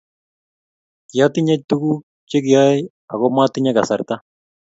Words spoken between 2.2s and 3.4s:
che kiayoe ako